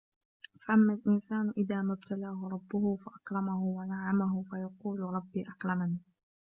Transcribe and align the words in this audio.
فَأَمَّا 0.67 0.93
الْإِنْسَانُ 0.93 1.53
إِذَا 1.57 1.81
مَا 1.81 1.93
ابْتَلَاهُ 1.93 2.49
رَبُّهُ 2.51 2.95
فَأَكْرَمَهُ 2.95 3.63
وَنَعَّمَهُ 3.63 4.43
فَيَقُولُ 4.43 4.99
رَبِّي 5.01 5.41
أَكْرَمَنِ 5.49 5.97